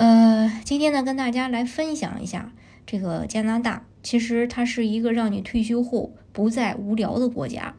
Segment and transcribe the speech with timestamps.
[0.00, 2.54] 呃，今天呢，跟大家来分享一下
[2.86, 3.84] 这个加拿大。
[4.02, 7.76] 其实它是一个让你退休后不再无聊的国家，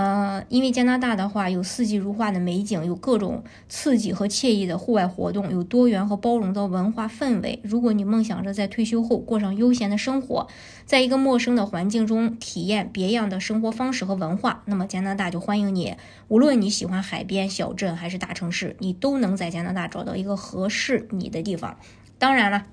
[0.00, 7.60] 呃，因为加拿大的话有四季如画的美景，有各种刺激和惬意的户外活动，有多元和包容的文化氛围。
[7.62, 10.48] 如果你梦想着在退休后过上悠闲的生活，
[10.86, 15.94] 在一个陌生的环境中体验别样的生活方式和文化，那么加拿大就欢迎你。
[16.28, 21.76] 无论你喜欢海边、小镇还是大城市，你都能在加拿大找到一个合适你的地方。
[22.18, 22.64] 当然了。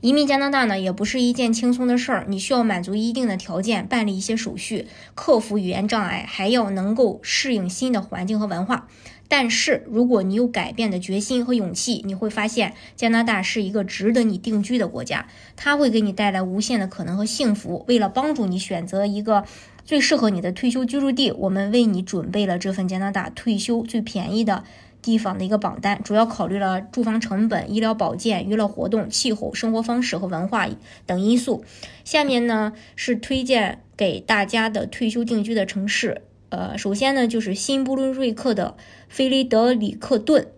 [0.00, 2.24] 移民加拿大呢，也不是一件轻松的事儿。
[2.28, 8.86] 你需要满足一定的条件，办理一些手续，克服语言障碍，还要能够适应新的环境和文化。
[9.26, 15.26] 但是，如果你有改变的决心和勇气，你会发现加拿大是一个值得你定居的国家。
[15.56, 17.84] 它会给你带来无限的可能和幸福。
[17.88, 19.44] 为了帮助你选择一个
[19.84, 24.62] 最适合你的退休居住地，我们为你准备了这份加拿大退休最便宜的。
[25.08, 30.68] 地方的一个榜单，主要考虑了住房成本、医疗保健、娱乐活动、气候、生活方式和文化
[31.06, 31.64] 等因素。
[32.04, 36.20] 下面呢是推荐给大家的退休定居的城市。
[36.50, 38.76] 呃，首先呢就是新布伦瑞克的
[39.08, 40.48] 菲雷德里克顿。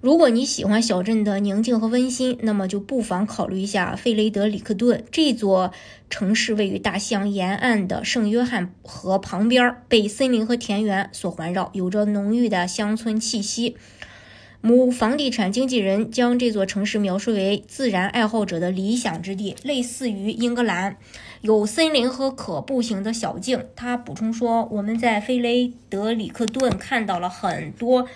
[0.00, 5.72] 如果你喜欢小镇的宁静和温馨，那么就不妨考虑一下费雷德里克顿这座
[6.10, 6.54] 城市。
[6.54, 13.76] 位于大西洋沿岸的圣约翰河旁边，被森林和田园所环绕，有着浓郁的乡村气息。
[14.60, 20.96] 某房地产经纪人将这座城市描述为自然爱好者的理想之地，类似于英格兰，
[21.42, 23.64] 有森林和可步行的小径。
[23.76, 28.06] 他补充说：“我们在费雷德里克顿看到了很多。”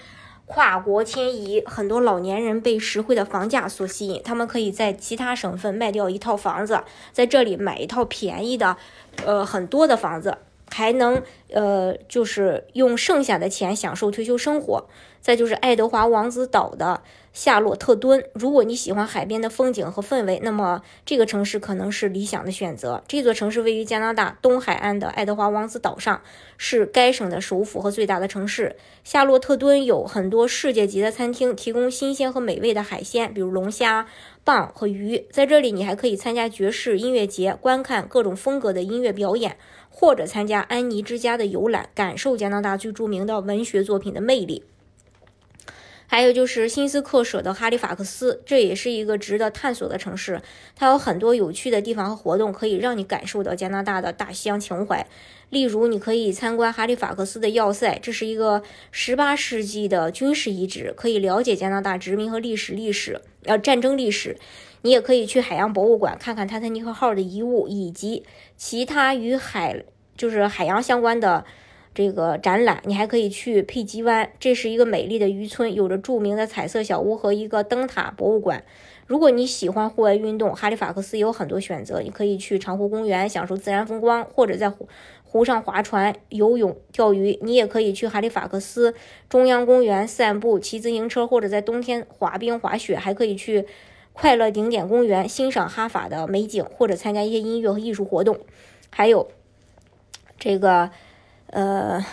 [0.52, 8.76] 跨国迁移，很多老年人被实惠的房价所吸引，他们可以在其他省份卖掉一套房子，在这里买一套便宜的，
[9.24, 10.38] 呃，很多的房子。
[10.72, 14.86] 还能呃，就是用剩下的钱享受退休生活。
[15.20, 17.02] 再就是爱德华王子岛的
[17.34, 23.04] 夏洛特敦，如果你喜欢海边的风景和氛围，那么这个城市可能是理想的选择。
[23.06, 26.22] 这座城市位于加拿大东海岸的爱德华王子岛上，
[26.56, 28.76] 是该省的首府和最大的城市。
[29.04, 34.06] 夏洛特敦有很多世界级的餐厅，提供新鲜和美味的海鲜，比如龙虾、
[34.42, 35.26] 蚌和鱼。
[35.30, 39.58] 在这里，你还可以参加爵士音乐节，观看各种风格的音乐表演。
[39.90, 44.64] 或者参加安妮之家的游览，感受加拿大最著名的文学作品的魅力。
[46.06, 50.42] 还有就是新斯克舍的哈利法克斯，这也是一个值得探索的城市。
[50.74, 55.06] 它有很多有趣的地方和活动，可以让你感受到加拿大的大西洋情怀。
[55.50, 64.36] 例如，你可以参观哈利法克斯的要塞，这是一个18世纪的军事遗址，可以了解加拿大殖民和历史历史，呃，战争历史。
[64.82, 68.24] 你也可以去海洋博物馆看看泰坦尼克号的遗物，以及
[68.56, 69.84] 其他与海
[70.16, 71.44] 就是海洋相关的
[71.94, 72.82] 这个展览。
[72.86, 78.64] 你还可以去佩吉湾，这是一个美丽的渔村，有着著名的彩色小屋和一个灯塔博物馆。
[79.06, 82.00] 如果你喜欢户外运动，哈利法克斯有很多选择。
[82.00, 84.88] 你可以去长湖公园享受自然风光，或者在湖
[85.24, 87.38] 湖上划船、游泳、钓鱼。
[87.42, 88.94] 你也可以去哈利法克斯
[89.28, 92.96] 中央公园散步、骑自行车，或者在冬天滑冰、滑雪。
[92.96, 93.66] 还可以去。
[94.20, 98.38] 快乐顶点公园欣赏哈法的美景，或者参加一些音乐和艺术活动，
[98.90, 99.30] 还有
[100.38, 100.90] 这个
[101.46, 102.04] 呃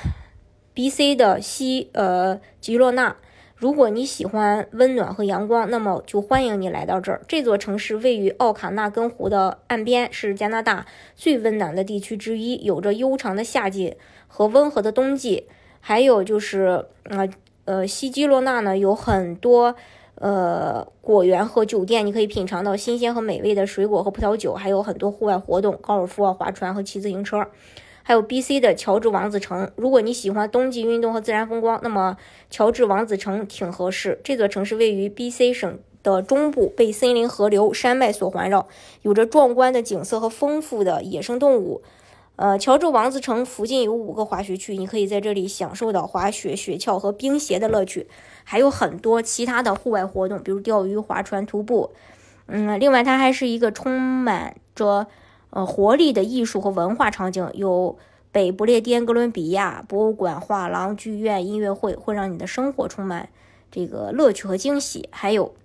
[0.74, 1.18] ，B.C.
[1.18, 3.18] 的西呃吉洛纳。
[3.58, 7.20] 如果你喜欢温暖和阳光，那么就欢迎你来到这儿。
[7.28, 13.98] 这座城市位于奥卡纳根湖的岸边，是加拿大最温暖的地区之一，有着悠长的夏季
[14.30, 15.50] 和温和的冬季。
[15.82, 17.28] 还有就是呃
[17.66, 19.76] 呃，西基洛纳呢有很多。
[20.20, 27.48] 呃，果园和酒店，你可以品尝到新鲜和美味的水果和葡萄酒，还有很多户外活动，高尔夫啊、划船和骑自行车。
[28.04, 28.62] 还有 B.C.
[28.62, 32.16] 的乔治王子城，如果你喜欢冬季运动和自然风光，那么
[32.50, 34.22] 乔治王子城挺合适。
[34.24, 35.52] 这座城市位于 B.C.
[35.52, 38.68] 省的中部，被森林、河流、山脉所环绕，
[39.02, 41.82] 有着壮观的景色和丰富的野生动物。
[42.38, 48.08] 呃，乔治王子城附近有五个滑雪区，你可以在这里享受到滑雪、雪橇和冰鞋的乐趣，
[48.44, 51.92] 还有很多其他的户外活动，比如钓鱼、划船、徒步。
[52.46, 55.08] 嗯，另外它还是一个充满着
[55.50, 57.98] 呃活力的艺术和文化场景，有
[58.32, 63.30] 北不列颠哥伦比亚博物馆、画廊、剧院、音乐会，会让你的生活充满
[63.72, 65.10] 这个乐趣和惊喜。
[65.12, 65.56] 还有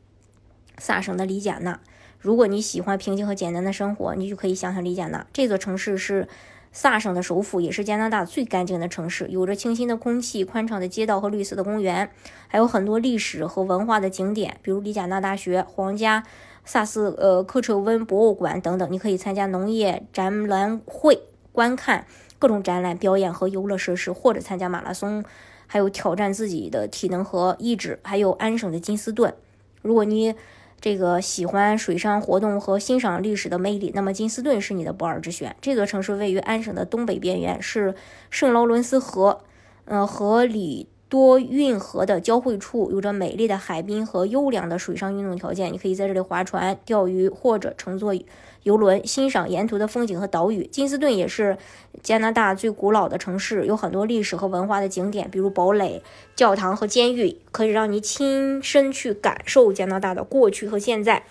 [0.78, 1.78] 萨省的里贾纳。
[2.18, 6.26] 如果你喜欢平静和简单的生活，你就可以想想里贾纳这座城市是
[6.72, 12.10] 萨省的首府，也是加拿大最干净的城市，有着清新的空气、宽敞的街道和绿色的公园，
[12.48, 16.24] 还有很多历史和文化的景点，比如里贾纳大学、皇家
[16.64, 18.90] 萨斯呃科彻温博物馆等等。
[18.90, 21.20] 你可以参加农业展览会，
[21.52, 22.06] 观看
[22.38, 25.22] 各种展览、表演和游乐设施，或者参加马拉松，
[25.66, 28.00] 还有挑战自己的体能和意志。
[28.02, 29.34] 还有安省的金斯顿，
[29.82, 30.34] 如果你
[30.82, 35.54] 这个喜欢水上活动和欣赏历史的魅力，那么金斯顿是你的不二之选。
[35.60, 37.94] 这座城市位于安省的东北边缘，是
[38.30, 39.42] 圣劳伦斯河，
[39.84, 45.70] 呃河里多运河的交汇处，有着美丽的海滨和优良的水上运动条件。
[45.70, 48.14] 你可以在这里划船、钓鱼或者乘坐
[48.62, 50.66] 游轮，欣赏沿途的风景和岛屿。
[50.68, 51.58] 金斯顿也是
[52.02, 56.02] 加拿大最古老的城市，有很多历史和文化的景点，比如堡垒、
[56.34, 61.24] 教堂和监狱，可以让你亲身去感受加拿大的过去和现在。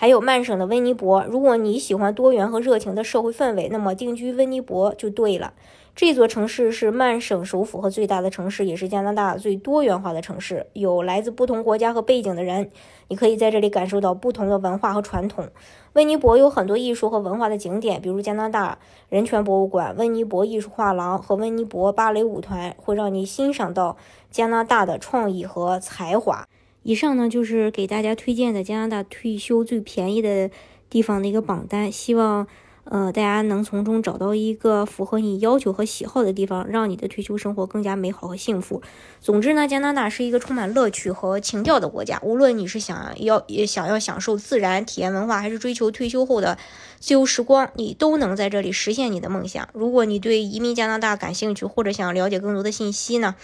[0.00, 5.52] 还有曼省的温尼伯，如果你喜欢多元和热情的社会氛围，那么定居温尼伯就对了。
[5.94, 10.68] 这座城市是曼省首府和最大的城市，也是加拿大最多元化的城市。
[10.72, 12.70] 有来自不同国家和背景的人，
[13.08, 15.46] 你可以在这里感受到不同的文化和传统。
[15.92, 18.78] 温尼伯有很多艺术和文化的景点，比如加拿大
[19.10, 23.98] 人权博物馆、温尼伯艺术画廊和温尼伯芭蕾舞团，会让你欣赏到
[24.30, 26.46] 加拿大的创意和才华。
[26.82, 30.50] 以上呢就是给大家推荐的加拿大退休最便宜的
[30.88, 32.46] 地方的一个榜单，希望
[32.84, 38.80] 呃大家能从中找到一个符合你要求和喜好的地方，让你的退休生活更加美好和幸福。
[39.20, 46.56] 总之呢，加拿大是一个充满乐趣和情调的国家，无论你是想要也想要享受自然、体验文化，还是追求退休后的
[46.98, 49.68] 自由时光，你都能在这里实现你的梦想。
[49.74, 53.36] 如果你对移民加拿大感兴趣，或者想了解更多的信息呢，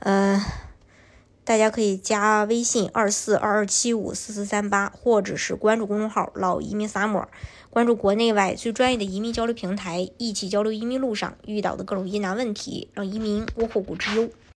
[0.00, 0.40] 呃。
[1.44, 7.28] 大家可以加微信二四二二七五四四三八，或者是关注公众号“老移民萨摩”，
[7.68, 14.30] 关注国内外最专业的移民交流平台，一起交流移民路上遇到的各种疑难问题，让移民无后顾之忧。